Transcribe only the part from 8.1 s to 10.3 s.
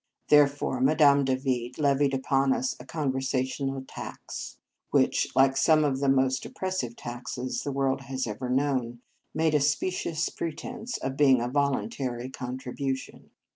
ever known, made a specious